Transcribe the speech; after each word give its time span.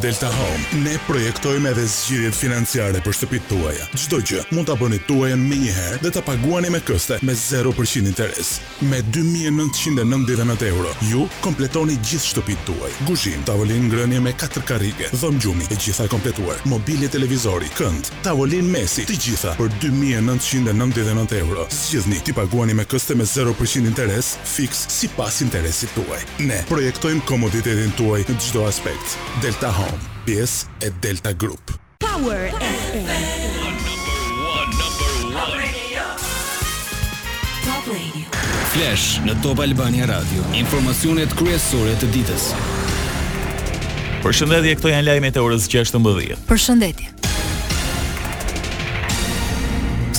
Delta 0.00 0.28
Home, 0.30 0.62
ne 0.84 0.92
projektojmë 1.10 1.72
edhe 1.72 1.82
zgjidhjet 1.90 2.36
financiare 2.38 3.00
për 3.02 3.16
shtëpitë 3.18 3.48
tuaja. 3.50 3.86
Çdo 3.98 4.18
gjë 4.22 4.42
mund 4.54 4.68
ta 4.68 4.76
bëni 4.78 5.00
tuaj 5.08 5.32
në 5.34 5.46
një 5.58 5.72
herë 5.74 5.96
dhe 6.04 6.12
ta 6.14 6.20
paguani 6.22 6.68
me 6.70 6.78
këste 6.86 7.16
me 7.26 7.34
0% 7.34 8.06
interes. 8.06 8.52
Me 8.92 9.00
2999 9.08 10.66
euro, 10.68 10.92
ju 11.08 11.24
kompletoni 11.42 11.96
gjithë 11.96 12.26
shtëpitë 12.30 12.66
tuaj. 12.68 12.92
Kuzhinë, 13.08 13.42
tavolinë 13.48 13.88
ngrënie 13.88 14.20
me 14.22 14.34
4 14.38 14.62
karrige, 14.70 15.08
dhëm 15.16 15.40
gjumi, 15.42 15.66
e 15.74 15.80
gjitha 15.82 16.06
e 16.06 16.12
kompletuar. 16.14 16.62
Mobilje 16.70 17.10
televizori, 17.16 17.66
kënd, 17.80 18.12
tavolinë 18.28 18.70
mesi, 18.76 19.02
të 19.10 19.18
gjitha 19.26 19.56
për 19.58 19.74
2999 19.82 21.40
euro. 21.42 21.66
Zgjidhni 21.74 22.20
ti 22.28 22.36
paguani 22.38 22.78
me 22.78 22.86
këste 22.86 23.18
me 23.18 23.26
0% 23.26 23.82
interes, 23.90 24.36
si 24.46 24.68
sipas 24.84 25.42
interesit 25.42 25.90
tuaj. 25.98 26.22
Ne 26.46 26.62
projektojmë 26.70 27.26
komoditetin 27.26 27.96
tuaj 27.98 28.22
në 28.30 28.38
çdo 28.46 28.68
aspekt. 28.70 29.18
Delta 29.42 29.74
Home 29.74 29.86
Telekom, 29.88 29.94
PS 30.44 30.66
e 30.82 30.90
Delta 31.02 31.32
Group. 31.32 31.60
Power 31.98 32.50
FM. 32.50 33.08
Flash 38.74 39.04
në 39.24 39.34
Top 39.42 39.60
Albania 39.64 40.06
Radio. 40.10 40.44
Informacionet 40.54 41.32
kryesore 41.38 41.94
të 42.00 42.10
ditës. 42.18 42.50
Përshëndetje, 44.24 44.76
këto 44.80 44.92
janë 44.92 45.08
lajmet 45.08 45.38
e 45.38 45.42
orës 45.46 45.70
16:00. 45.72 46.36
Përshëndetje. 46.50 47.27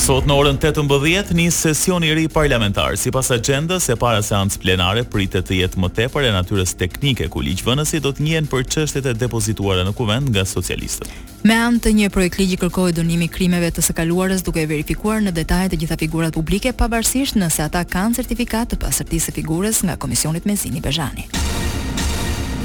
Sot 0.09 0.26
në 0.26 0.34
orën 0.41 0.55
18 0.58 1.36
nis 1.38 1.54
sesion 1.62 2.02
i 2.02 2.09
ri 2.17 2.23
parlamentar. 2.34 2.95
Sipas 2.98 3.27
agjendës 3.36 3.91
e 3.94 3.95
para 4.02 4.23
seancë 4.26 4.58
plenare 4.63 5.04
pritet 5.05 5.45
të 5.45 5.59
jetë 5.59 5.77
më 5.84 5.90
tepër 6.00 6.26
e 6.26 6.31
natyrës 6.34 6.73
teknike 6.81 7.27
ku 7.30 7.44
ligjvënësi 7.45 8.00
do 8.02 8.09
të 8.17 8.26
njihen 8.26 8.50
për 8.50 8.66
çështjet 8.73 9.12
e 9.12 9.14
depozituara 9.22 9.86
në 9.86 9.94
kuvend 10.00 10.31
nga 10.34 10.48
socialistët. 10.50 11.12
Me 11.45 11.53
anë 11.62 11.81
të 11.86 11.94
një 12.00 12.09
projekt 12.16 12.41
ligji 12.41 12.58
kërkohet 12.64 12.98
dënimi 13.03 13.30
krimeve 13.30 13.69
të 13.69 13.86
së 13.86 13.94
kaluarës 14.02 14.42
duke 14.50 14.66
verifikuar 14.72 15.22
në 15.28 15.36
detaj 15.38 15.67
të 15.75 15.81
gjitha 15.84 16.00
figurat 16.02 16.34
publike 16.34 16.73
pavarësisht 16.73 17.38
nëse 17.38 17.62
ata 17.69 17.86
kanë 17.94 18.17
certifikat 18.17 18.73
të 18.73 18.81
pasërtisë 18.81 19.38
figurës 19.38 19.86
nga 19.86 20.00
Komisioni 20.02 20.41
Mezini 20.50 20.81
Bezhani. 20.81 21.30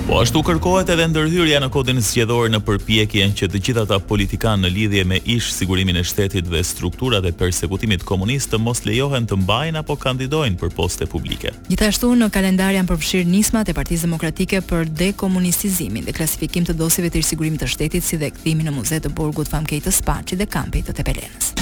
Po 0.04 0.18
ashtu 0.20 0.42
kërkohet 0.44 0.90
edhe 0.92 1.04
ndërhyrja 1.08 1.62
në 1.64 1.68
kodin 1.72 1.96
zgjedhor 2.04 2.50
në 2.52 2.58
përpjekjen 2.66 3.30
që 3.40 3.46
të 3.48 3.60
gjithë 3.64 3.84
ata 3.86 3.96
politikanë 4.04 4.66
në 4.66 4.70
lidhje 4.74 5.04
me 5.08 5.16
ish 5.36 5.46
sigurimin 5.56 5.96
e 5.96 6.02
shtetit 6.04 6.44
dhe 6.52 6.60
strukturat 6.72 7.24
e 7.24 7.32
persekutimit 7.40 8.04
komunist 8.04 8.52
të 8.52 8.60
mos 8.66 8.82
lejohen 8.84 9.24
të 9.26 9.38
mbajnë 9.46 9.80
apo 9.80 9.96
kandidojnë 10.04 10.60
për 10.60 10.74
poste 10.76 11.08
publike. 11.08 11.54
Gjithashtu 11.70 12.12
në 12.20 12.28
kalendar 12.36 12.76
janë 12.76 12.90
përfshirë 12.92 13.32
nismat 13.32 13.72
e 13.72 13.78
Partisë 13.80 14.04
Demokratike 14.10 14.60
për 14.68 14.92
dekomunistizimin 14.92 16.04
dhe 16.04 16.18
klasifikim 16.20 16.68
të 16.68 16.76
dosjeve 16.84 17.08
të 17.08 17.22
ish 17.24 17.32
sigurimit 17.32 17.64
të 17.64 17.72
shtetit 17.72 18.04
si 18.04 18.20
dhe 18.20 18.28
kthimin 18.36 18.68
në 18.68 18.76
muze 18.76 19.00
të 19.00 19.08
Burgut, 19.16 19.48
Famkeqit 19.48 19.88
të 19.88 19.98
Spaçit 20.02 20.36
dhe 20.44 20.52
Kampit 20.52 20.90
të 20.92 21.00
Tepelenës. 21.00 21.54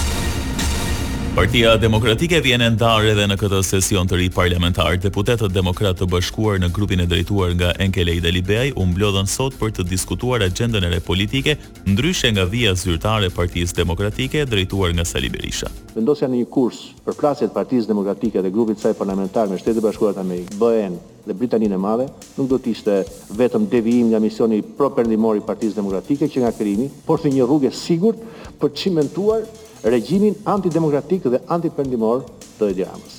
Partia 1.35 1.77
Demokratike 1.81 2.43
vjen 2.45 2.61
ndar 2.75 3.07
edhe 3.09 3.25
në 3.25 3.39
këtë 3.41 3.63
sesion 3.65 4.05
të 4.05 4.19
ri 4.21 4.27
parlamentar. 4.35 4.99
Deputetët 5.01 5.55
Demokratë 5.55 6.03
të 6.03 6.09
Bashkuar 6.13 6.59
në 6.61 6.69
grupin 6.77 7.01
e 7.01 7.07
drejtuar 7.09 7.55
nga 7.57 7.71
Enkelej 7.81 8.19
Delibej 8.21 8.75
u 8.77 8.85
mblodhën 8.91 9.31
sot 9.33 9.57
për 9.57 9.73
të 9.79 9.87
diskutuar 9.89 10.45
agjendën 10.45 10.85
e 10.85 10.91
re 10.93 10.99
politike, 11.07 11.55
ndryshe 11.89 12.29
nga 12.35 12.45
vija 12.53 12.75
zyrtare 12.77 13.31
e 13.33 13.33
Partisë 13.33 13.79
Demokratike 13.81 14.45
drejtuar 14.45 14.93
nga 14.93 15.07
Sali 15.09 15.33
Berisha. 15.33 15.73
Vendosja 15.97 16.29
në 16.29 16.43
një 16.43 16.51
kurs 16.53 16.83
për 17.09 17.17
plasjet 17.23 17.49
e 17.49 17.57
Partisë 17.57 17.89
Demokratike 17.95 18.45
dhe 18.45 18.53
grupit 18.53 18.85
saj 18.85 18.93
parlamentar 19.01 19.49
me 19.49 19.57
Shtetet 19.57 19.81
e 19.81 19.87
Bashkuara 19.89 20.19
të 20.21 20.27
Amerikës, 20.27 20.61
BN 20.61 21.01
dhe 21.31 21.39
Britaninë 21.47 21.81
e 21.81 21.81
Madhe, 21.81 22.11
nuk 22.37 22.53
do 22.53 22.61
të 22.61 22.77
ishte 22.77 22.99
vetëm 23.41 23.71
devijim 23.73 24.13
nga 24.13 24.21
misioni 24.21 24.61
properndimor 24.63 25.41
i 25.41 25.45
Partisë 25.49 25.81
Demokratike 25.81 26.29
që 26.29 26.45
nga 26.45 26.53
krimi, 26.61 26.93
por 27.09 27.25
si 27.25 27.33
një 27.33 27.49
rrugë 27.49 27.73
e 27.73 27.77
sigurt 27.85 28.21
për 28.61 28.77
çimentuar 28.83 29.49
regjimin 29.85 30.37
antidemokratik 30.47 31.27
dhe 31.27 31.41
antipendimor 31.49 32.23
të 32.59 32.69
Edirames. 32.73 33.19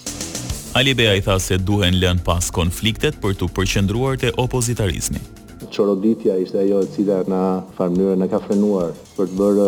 Ali 0.78 0.94
Beja 0.98 1.14
i 1.16 1.22
tha 1.22 1.38
se 1.40 1.58
duhen 1.60 2.00
lënë 2.02 2.24
pas 2.26 2.48
konfliktet 2.56 3.20
për 3.22 3.36
të 3.38 3.50
përqendruar 3.58 4.18
të 4.18 4.32
opozitarizmi. 4.42 5.22
Qoroditja 5.74 6.36
ishte 6.44 6.58
ajo 6.64 6.80
e 6.84 6.88
cila 6.94 7.20
në 7.30 7.42
farmënyre 7.78 8.16
në 8.20 8.28
ka 8.30 8.40
frenuar 8.46 8.92
për 9.18 9.30
të 9.30 9.38
bërë 9.40 9.68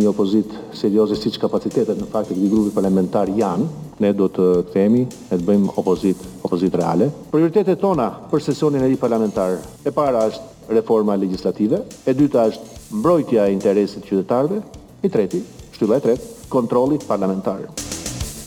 një 0.00 0.08
opozit 0.12 0.52
serioze 0.76 1.16
si 1.18 1.32
që 1.34 1.42
kapacitetet 1.44 1.98
në 2.00 2.06
fakt 2.12 2.32
e 2.32 2.36
këti 2.36 2.50
grupi 2.52 2.72
parlamentar 2.74 3.28
janë, 3.36 3.66
ne 4.00 4.10
do 4.16 4.28
të 4.32 4.46
themi 4.72 5.02
e 5.28 5.36
të 5.38 5.44
bëjmë 5.46 5.74
opozit, 5.82 6.20
opozit 6.46 6.74
reale. 6.80 7.10
Prioritetet 7.32 7.80
tona 7.80 8.06
për 8.30 8.44
sesionin 8.48 8.82
e 8.86 8.90
ri 8.92 8.96
parlamentar 9.00 9.58
e 9.84 9.92
para 9.94 10.26
është 10.30 10.76
reforma 10.78 11.16
legislative, 11.20 11.82
e 12.08 12.14
dyta 12.16 12.46
është 12.48 12.94
mbrojtja 13.00 13.48
e 13.48 13.52
interesit 13.56 14.06
qytetarve, 14.08 14.62
i 15.04 15.08
treti 15.12 15.40
shtylla 15.82 15.96
e 15.98 16.04
tretë, 16.04 16.28
kontrolli 16.52 16.98
parlamentar. 17.08 17.64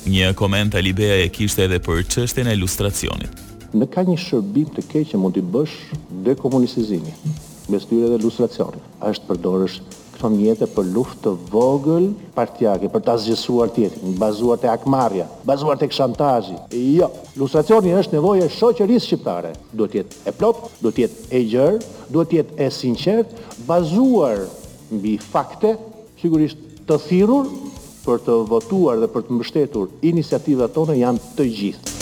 Një 0.08 0.32
koment 0.38 0.76
Alibea 0.78 1.16
e 1.24 1.30
kishte 1.34 1.66
edhe 1.66 1.80
për 1.84 2.04
çështjen 2.14 2.48
e 2.52 2.56
lustracionit. 2.60 3.42
Në 3.76 3.88
ka 3.92 4.04
një 4.08 4.16
shërbim 4.22 4.70
të 4.76 4.86
keq 4.92 5.10
që 5.12 5.20
mund 5.20 5.36
të 5.36 5.42
bësh 5.52 5.76
dekomunizimi 6.24 7.14
me 7.74 7.80
shtyrë 7.82 8.12
dhe 8.14 8.22
lustracionit. 8.24 8.84
Është 9.04 9.28
përdorësh 9.32 9.78
këto 10.16 10.30
mjete 10.32 10.68
për 10.72 10.88
luftë 10.96 11.24
të 11.26 11.34
vogël 11.52 12.06
partjake, 12.38 12.88
për 12.88 13.02
ta 13.04 13.18
tjetë, 13.20 14.00
në 14.06 14.14
bazuar 14.22 14.58
te 14.62 14.70
akmarrja, 14.72 15.26
bazuar 15.50 15.78
te 15.82 15.90
shantazhi. 15.92 16.56
Jo, 17.02 17.10
lustracioni 17.36 17.92
është 18.00 18.16
nevojë 18.20 18.46
e 18.46 18.50
shoqërisë 18.56 19.10
shqiptare. 19.10 19.52
Duhet 19.74 19.92
të 19.92 19.98
jetë 20.00 20.30
e 20.30 20.32
plot, 20.40 20.64
duhet 20.80 20.96
të 20.96 21.02
jetë 21.02 21.18
e 21.32 21.42
gjerë, 21.52 21.84
duhet 22.14 22.30
të 22.32 22.40
jetë 22.40 22.62
e 22.62 22.70
sinqertë, 22.72 23.46
bazuar 23.68 24.46
mbi 24.94 25.18
fakte, 25.20 25.76
sigurisht 26.22 26.62
të 26.88 26.98
thirur 27.08 27.48
për 28.06 28.20
të 28.28 28.34
votuar 28.50 29.00
dhe 29.02 29.08
për 29.10 29.24
të 29.26 29.34
mbështetur 29.36 29.88
iniciativat 30.06 30.74
tonë 30.76 30.96
janë 31.02 31.30
të 31.38 31.48
gjithë. 31.58 31.94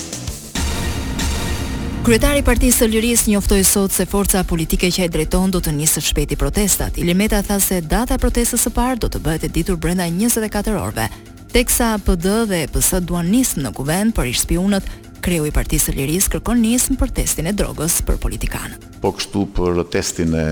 Kryetari 2.03 2.41
i 2.41 2.43
Partisë 2.43 2.81
së 2.83 2.87
Lirisë 2.91 3.29
njoftoi 3.31 3.61
sot 3.63 3.93
se 3.95 4.03
forca 4.11 4.41
politike 4.43 4.89
që 4.91 5.05
ai 5.05 5.11
drejton 5.13 5.53
do 5.55 5.61
të 5.63 5.71
nisë 5.77 6.01
shpejti 6.03 6.35
protestat. 6.35 6.97
Ilmeta 6.99 7.39
tha 7.47 7.61
se 7.63 7.77
data 7.81 8.17
e 8.17 8.19
protestës 8.19 8.65
së 8.67 8.73
parë 8.75 8.99
do 9.05 9.07
të 9.07 9.21
bëhet 9.23 9.45
e 9.47 9.53
ditur 9.57 9.77
brenda 9.79 10.09
24 10.11 10.75
orëve. 10.83 11.07
Teksa 11.55 11.93
PD 12.03 12.27
dhe 12.49 12.61
PS 12.75 12.97
duan 13.07 13.31
nismë 13.31 13.63
në 13.69 13.73
kuvend 13.77 14.15
për 14.19 14.33
ishpionët, 14.33 14.91
kreu 15.23 15.45
i 15.47 15.53
Partisë 15.55 15.93
së 15.93 15.99
Lirisë 16.01 16.33
kërkon 16.35 16.59
nismë 16.59 16.99
për 16.99 17.15
testin 17.21 17.47
e 17.47 17.55
drogës 17.55 18.01
për 18.03 18.19
politikanë. 18.19 18.81
Po 18.99 19.13
kështu 19.15 19.45
për 19.55 19.83
testin 19.95 20.35
e, 20.35 20.43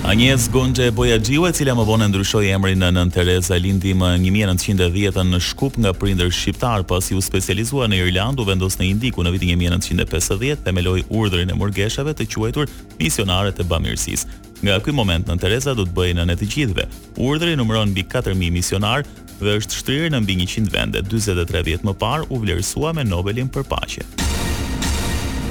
Anjes 0.09 0.45
Gonxhe 0.49 0.85
Bojaxhiu, 0.95 1.43
e 1.45 1.51
cila 1.53 1.73
më 1.75 1.83
vonë 1.85 2.05
ndryshoi 2.09 2.53
emrin 2.55 2.79
në 2.81 2.87
Nën 2.95 3.09
Tereza, 3.13 3.57
lindi 3.59 3.91
më 3.99 4.13
1910 4.23 5.27
në 5.33 5.39
Shkup 5.43 5.75
nga 5.83 5.91
prindër 5.93 6.31
shqiptar, 6.33 6.85
pasi 6.87 7.17
u 7.17 7.21
specializua 7.21 7.89
në 7.91 7.99
Irland, 8.05 8.39
u 8.39 8.45
vendos 8.47 8.79
në 8.79 8.87
Indi 8.93 9.11
ku 9.13 9.25
në 9.25 9.33
vitin 9.35 9.51
1950 9.59 10.63
themeloi 10.65 11.03
urdhrin 11.09 11.51
e 11.53 11.57
murgeshave 11.59 12.15
të 12.17 12.29
quajtur 12.33 12.71
misionarët 13.01 13.59
e 13.61 13.67
bamirësisë. 13.67 14.37
Nga 14.63 14.79
ky 14.87 14.91
moment 14.95 15.27
Nën 15.29 15.39
Tereza 15.41 15.75
do 15.77 15.85
të 15.87 15.93
bëjë 15.99 16.17
nënë 16.21 16.37
të 16.41 16.49
gjithëve. 16.55 16.87
Urdhri 17.19 17.57
numëron 17.59 17.91
mbi 17.91 18.05
4000 18.11 18.49
misionar 18.55 19.03
dhe 19.39 19.57
është 19.59 19.83
shtrirë 19.83 20.13
në 20.15 20.23
mbi 20.25 20.39
100 20.45 20.71
vende. 20.73 21.03
43 21.11 21.63
vjet 21.67 21.83
më 21.85 21.97
parë 22.01 22.25
u 22.29 22.41
vlerësua 22.43 22.95
me 22.97 23.03
Nobelin 23.07 23.49
për 23.51 23.63
paqen. 23.67 24.27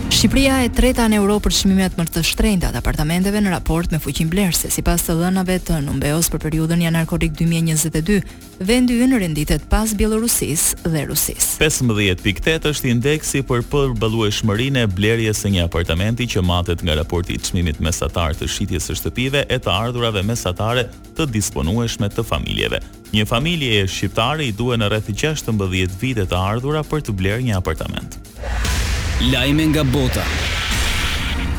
Shqipëria 0.09 0.63
e 0.65 0.71
treta 0.73 1.05
në 1.07 1.19
Europë 1.21 1.45
për 1.47 1.55
çmimet 1.55 1.97
më 1.99 2.05
të 2.11 2.23
shtrenjta 2.25 2.71
të 2.73 2.81
apartamenteve 2.81 3.43
në 3.45 3.51
raport 3.53 3.93
me 3.93 4.01
fuqinë 4.01 4.33
blerëse. 4.33 4.71
Sipas 4.73 5.05
të 5.07 5.15
dhënave 5.21 5.59
të 5.69 5.77
Numbeos 5.85 6.31
për 6.33 6.41
periudhën 6.47 6.81
janar 6.83 7.05
korrik 7.07 7.35
2022, 7.39 8.17
vendi 8.67 8.97
ynë 9.05 9.21
renditet 9.21 9.69
pas 9.71 9.93
Bielorusisë 10.01 10.89
dhe 10.91 11.05
Rusisë. 11.13 11.53
15.8 11.61 12.67
është 12.73 12.91
indeksi 12.91 13.45
për 13.47 13.63
përballueshmërinë 13.71 14.87
e 14.87 14.91
blerjes 14.91 15.45
së 15.45 15.53
një 15.55 15.69
apartamenti 15.69 16.27
që 16.33 16.43
matet 16.43 16.83
nga 16.89 16.97
raporti 16.99 17.37
i 17.37 17.39
çmimit 17.45 17.79
mesatar 17.85 18.35
të 18.41 18.49
shitjes 18.51 18.89
së 18.91 18.99
shtëpive 19.03 19.45
e 19.47 19.61
të 19.61 19.71
ardhurave 19.75 20.25
mesatare 20.27 20.89
të 21.19 21.29
disponueshme 21.37 22.09
të 22.11 22.25
familjeve. 22.33 22.81
Një 23.15 23.29
familje 23.37 23.85
e 23.85 23.87
shqiptare 23.87 24.49
i 24.49 24.53
duhen 24.57 24.83
rreth 24.89 25.13
16 25.15 25.69
vite 26.01 26.25
të 26.25 26.41
ardhura 26.43 26.83
për 26.85 27.07
të 27.07 27.19
blerë 27.21 27.47
një 27.53 27.61
apartament. 27.61 28.19
Lajme 29.21 29.67
nga 29.75 29.83
bota. 29.85 30.23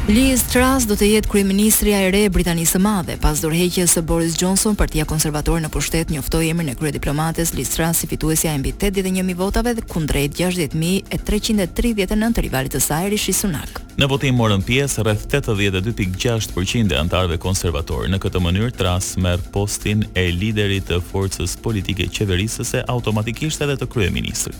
Liz 0.07 0.43
Truss 0.47 0.87
do 0.87 0.95
të 0.95 1.05
jetë 1.11 1.27
kryeministria 1.29 1.99
e 2.05 2.11
re 2.13 2.21
e 2.29 2.31
Britanisë 2.31 2.75
së 2.77 2.81
Madhe 2.81 3.15
pas 3.19 3.41
dorëheqjes 3.43 3.89
së 3.97 4.01
Boris 4.07 4.37
Johnson, 4.41 4.75
Partia 4.79 5.03
Konservatore 5.05 5.59
në 5.65 5.69
pushtet 5.73 6.09
njoftoi 6.15 6.49
emrin 6.53 6.69
e 6.71 6.75
kryediplomates 6.79 7.51
Liz 7.57 7.69
Truss 7.73 7.99
si 7.99 8.07
fituesja 8.07 8.53
e 8.55 8.57
mbi 8.63 8.71
81000 8.79 9.35
votave 9.35 9.73
dhe 9.75 9.81
kundrejt 9.91 10.31
60339 10.39 12.39
rivalit 12.47 12.71
të 12.77 12.81
saj 12.87 13.05
Rishi 13.11 13.33
Sunak. 13.41 13.71
Në 13.99 14.05
votim 14.07 14.35
morën 14.39 14.63
pjesë 14.63 14.97
rreth 15.09 15.25
82.6% 15.43 16.93
e 16.95 16.99
anëtarëve 17.03 17.37
konservatorë. 17.43 18.07
Në 18.13 18.17
këtë 18.23 18.39
mënyrë 18.47 18.71
Truss 18.79 19.17
merr 19.19 19.43
postin 19.51 19.99
e 20.15 20.29
liderit 20.31 20.87
të 20.87 21.03
forcës 21.11 21.59
politike 21.61 22.05
qeverisëse 22.07 22.79
automatikisht 22.87 23.59
edhe 23.67 23.75
të 23.83 23.85
kryeministrit. 23.91 24.59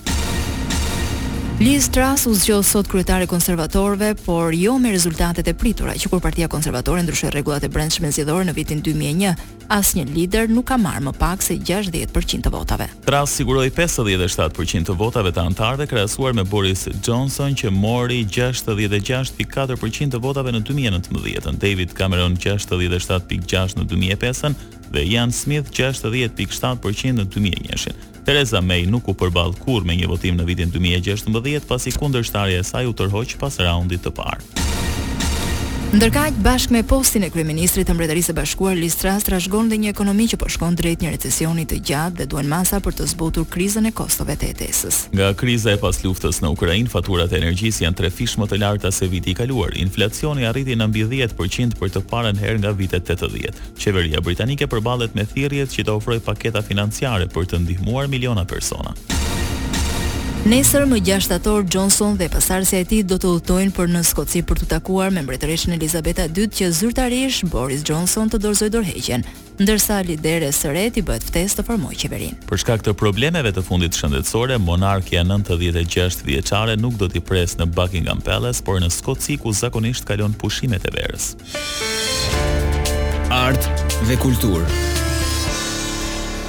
Liz 1.62 1.90
Truss 1.92 2.26
u 2.26 2.34
zgjodh 2.36 2.66
sot 2.68 2.88
kryetare 2.88 3.24
e 3.24 3.28
konservatorëve, 3.28 4.16
por 4.26 4.54
jo 4.56 4.78
me 4.80 4.92
rezultatet 4.96 5.44
e 5.48 5.52
pritura, 5.54 5.92
që 5.92 6.08
kur 6.08 6.22
Partia 6.24 6.48
Konservatore 6.48 7.02
ndryshoi 7.04 7.34
rregullat 7.34 7.66
e 7.68 7.70
brendshme 7.70 8.12
zgjedhore 8.16 8.46
në 8.48 8.54
vitin 8.56 8.80
2001, 8.86 9.34
asnjë 9.68 10.06
lider 10.08 10.48
nuk 10.48 10.70
ka 10.72 10.78
marrë 10.80 11.02
më 11.10 11.12
pak 11.20 11.44
se 11.44 11.58
60% 11.60 12.46
të 12.48 12.54
votave. 12.54 12.88
Truss 13.04 13.36
siguroi 13.42 13.74
57% 13.76 14.88
të 14.88 14.96
votave 14.96 15.34
të 15.36 15.44
anëtarëve 15.50 15.90
krahasuar 15.92 16.38
me 16.40 16.46
Boris 16.48 16.88
Johnson, 17.04 17.52
që 17.60 17.74
mori 17.76 18.22
66.4% 18.24 20.14
të 20.16 20.24
votave 20.24 20.54
në 20.56 20.62
2019-ën, 20.64 21.58
David 21.60 21.92
Cameron 21.98 22.40
67.6 22.40 23.82
në 23.82 23.90
2005-ën 23.92 24.56
dhe 24.96 25.04
Jan 25.12 25.36
Smith 25.36 25.76
60.7% 25.76 27.12
në 27.20 27.28
2001-shin. 27.36 28.00
Teresa 28.30 28.60
May 28.62 28.86
nuk 28.86 29.08
u 29.10 29.16
përball 29.18 29.56
kur 29.66 29.82
me 29.90 29.96
një 29.98 30.12
votim 30.12 30.38
në 30.38 30.46
vitin 30.52 30.70
2016 30.76 31.66
pasi 31.66 31.96
kundërshtarja 31.98 32.62
e 32.62 32.70
saj 32.74 32.86
u 32.86 32.94
tërhoq 33.02 33.34
pas 33.42 33.58
raundit 33.66 34.06
të 34.06 34.14
parë. 34.22 34.68
Ndërkaq 35.90 36.36
bashkë 36.46 36.74
me 36.76 36.80
postin 36.86 37.24
e 37.26 37.32
kryeministrit 37.34 37.88
të 37.90 37.96
Mbretërisë 37.98 38.30
së 38.30 38.34
Bashkuar 38.38 38.76
Liz 38.78 38.94
Truss 39.00 39.26
trashëgon 39.26 39.72
dhe 39.72 39.80
një 39.82 39.90
ekonomi 39.90 40.28
që 40.30 40.38
po 40.38 40.46
shkon 40.54 40.76
drejt 40.78 41.02
një 41.02 41.16
recesioni 41.16 41.64
të 41.66 41.80
gjatë 41.90 42.20
dhe 42.20 42.28
duan 42.30 42.46
masa 42.52 42.78
për 42.86 42.94
të 43.00 43.08
zbutur 43.16 43.48
krizën 43.50 43.90
e 43.90 43.94
kostove 43.98 44.36
të 44.38 44.52
jetesës. 44.52 45.00
Nga 45.18 45.32
kriza 45.42 45.74
e 45.74 45.82
pas 45.82 45.98
luftës 46.06 46.44
në 46.46 46.54
Ukrainë, 46.54 46.94
faturat 46.94 47.34
e 47.34 47.40
energjisë 47.42 47.88
janë 47.88 48.00
trefish 48.04 48.38
më 48.38 48.52
të 48.52 48.60
larta 48.62 48.92
se 48.94 49.10
viti 49.10 49.34
i 49.34 49.38
kaluar. 49.42 49.74
Inflacioni 49.82 50.46
arriti 50.46 50.78
në 50.78 50.92
mbi 50.94 51.08
10% 51.26 51.74
për 51.82 51.96
të 51.98 52.04
parën 52.12 52.38
herë 52.38 52.62
nga 52.68 52.76
vitet 52.84 53.10
80. 53.18 53.58
Qeveria 53.82 54.22
britanike 54.22 54.70
përballet 54.70 55.18
me 55.18 55.26
thirrjet 55.34 55.74
që 55.74 55.90
të 55.90 55.98
ofrojë 55.98 56.22
paketa 56.30 56.62
financiare 56.70 57.26
për 57.34 57.50
të 57.50 57.64
ndihmuar 57.66 58.14
miliona 58.14 58.46
persona. 58.46 58.94
Nesër 60.50 60.86
më 60.90 60.98
6 61.06 61.28
shtator 61.28 61.62
Johnson 61.70 62.16
dhe 62.18 62.26
pasardhësia 62.34 62.80
e 62.82 62.86
tij 62.90 63.04
do 63.06 63.20
të 63.22 63.30
udhtojnë 63.36 63.74
për 63.78 63.92
në 63.94 64.00
Skoci 64.08 64.40
për 64.50 64.58
të 64.64 64.70
takuar 64.72 65.12
me 65.14 65.22
mbretëreshën 65.22 65.76
Elizabeta 65.76 66.24
II 66.26 66.48
që 66.58 66.72
zyrtarisht 66.74 67.46
Boris 67.54 67.84
Johnson 67.86 68.32
të 68.34 68.40
dorëzoi 68.42 68.72
dorëheqjen, 68.74 69.28
ndërsa 69.62 70.00
lideres 70.08 70.58
së 70.64 70.74
reti 70.74 71.04
bëhet 71.06 71.28
ftesë 71.30 71.60
të 71.60 71.68
formojë 71.70 72.00
qeverinë. 72.02 72.42
Për 72.50 72.64
shkak 72.64 72.82
të 72.88 72.96
problemeve 72.98 73.52
të 73.54 73.62
fundit 73.68 73.94
shëndetësore, 73.94 74.58
monarkia 74.66 75.22
96 75.22 76.26
vjeçare 76.26 76.80
nuk 76.82 76.98
do 76.98 77.06
t'i 77.14 77.22
presë 77.30 77.62
në 77.62 77.70
Buckingham 77.78 78.24
Palace, 78.26 78.66
por 78.66 78.82
në 78.82 78.90
Skoci 78.96 79.38
ku 79.38 79.54
zakonisht 79.54 80.10
kalon 80.10 80.34
pushimet 80.34 80.90
e 80.90 80.96
verës. 80.98 81.34
Art 83.30 83.70
dhe 84.10 84.18
kulturë. 84.26 84.98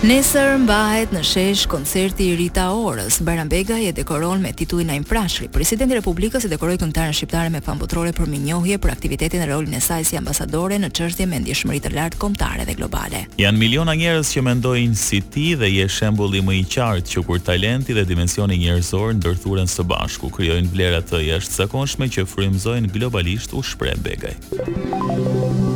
Nesër 0.00 0.54
mbahet 0.64 1.10
në 1.12 1.20
shesh 1.28 1.66
koncerti 1.68 2.30
i 2.32 2.36
Rita 2.38 2.70
Orës. 2.72 3.18
Baran 3.20 3.50
Begaj 3.52 3.82
e 3.84 3.92
dekoron 3.92 4.40
me 4.40 4.54
titullin 4.56 4.88
Ajm 4.94 5.02
Prashri. 5.04 5.48
Presidenti 5.52 5.92
i 5.92 5.98
Republikës 5.98 6.46
e 6.46 6.48
dekoroi 6.48 6.78
këngëtarën 6.80 7.12
shqiptare 7.18 7.50
me 7.52 7.60
pamputrore 7.60 8.14
për 8.16 8.30
minjohje 8.32 8.78
për 8.80 8.92
aktivitetin 8.94 9.44
e 9.44 9.48
rolin 9.50 9.74
e 9.76 9.80
saj 9.84 10.06
si 10.08 10.16
ambasadore 10.16 10.78
në 10.80 10.88
çështje 10.96 11.26
me 11.28 11.42
ndjeshmëri 11.44 11.82
të 11.84 11.92
lartë 11.98 12.20
kombëtare 12.22 12.64
dhe 12.70 12.78
globale. 12.80 13.20
Jan 13.44 13.60
miliona 13.60 13.92
njerëz 14.00 14.30
që 14.32 14.44
mendojnë 14.48 14.96
si 14.96 15.20
ti 15.20 15.44
dhe 15.60 15.68
je 15.68 15.84
shembulli 15.92 16.40
më 16.48 16.56
i 16.62 16.64
qartë 16.76 17.12
që 17.18 17.24
kur 17.28 17.44
talenti 17.50 17.92
dhe 17.98 18.06
dimensioni 18.08 18.56
njerëzor 18.64 19.12
ndërthuren 19.20 19.68
së 19.68 19.84
bashku 19.92 20.32
krijojnë 20.38 20.72
vlera 20.72 21.02
të 21.10 21.20
jashtëzakonshme 21.28 22.08
që 22.16 22.24
frymëzojnë 22.32 22.88
globalisht 22.96 23.52
u 23.52 23.60
shpreh 23.62 24.00
Begaj. 24.00 24.32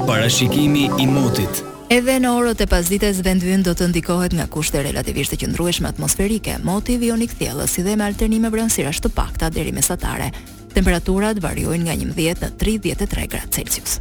Parashikimi 0.09 0.88
i 0.97 1.06
motit 1.12 1.65
Edhe 1.94 2.17
në 2.19 2.26
orët 2.35 2.58
e 2.64 2.67
pasdites 2.67 3.20
vendvyn 3.23 3.61
do 3.62 3.70
të 3.79 3.87
ndikohet 3.93 4.32
nga 4.35 4.49
kushte 4.50 4.81
relativisht 4.82 5.31
të 5.31 5.37
qëndrueshme 5.44 5.87
atmosferike, 5.93 6.56
moti 6.67 6.96
vionik 6.99 7.37
thjellës 7.38 7.70
si 7.76 7.85
dhe 7.87 7.94
me 7.96 8.02
alternime 8.08 8.50
brënsirash 8.50 8.99
të 9.05 9.12
pakta 9.14 9.46
deri 9.55 9.70
mesatare. 9.76 10.32
Temperaturat 10.75 11.38
variojnë 11.44 11.87
nga 11.87 11.94
11 11.94 12.43
në 12.43 12.50
33 12.64 13.29
gradë 13.37 13.55
Celsius. 13.61 13.94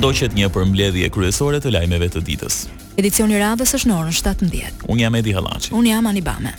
Ndoqet 0.00 0.34
një 0.34 0.50
përmbledhje 0.50 1.12
kryesore 1.14 1.62
të 1.62 1.76
lajmeve 1.78 2.10
të 2.16 2.24
ditës. 2.32 2.64
Edicioni 2.98 3.38
radhës 3.38 3.78
është 3.78 3.92
në 3.92 3.98
orën 4.02 4.18
17. 4.24 4.86
Unë 4.90 5.06
jam 5.06 5.22
Edi 5.22 5.38
Hallaçi. 5.38 5.70
Unë 5.78 5.94
jam 5.94 6.10
Anibame. 6.10 6.56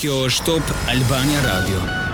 Kjo 0.00 0.22
është 0.30 0.48
Top 0.72 0.88
Albania 0.96 1.44
Radio. 1.50 1.84
Radio. 1.88 2.05